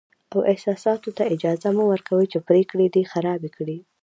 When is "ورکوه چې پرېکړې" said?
1.91-2.85